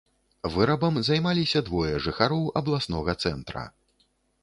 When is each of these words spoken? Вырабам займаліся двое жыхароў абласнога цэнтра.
Вырабам 0.55 0.97
займаліся 1.09 1.63
двое 1.69 1.93
жыхароў 2.09 2.51
абласнога 2.65 3.19
цэнтра. 3.27 3.71